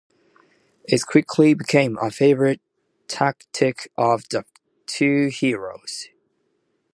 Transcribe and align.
It 0.85 1.05
quickly 1.05 1.53
became 1.53 1.95
a 2.01 2.09
favorite 2.09 2.59
tactic 3.07 3.91
of 3.95 4.23
the 4.31 4.45
two 4.87 5.27
heroes. 5.27 6.07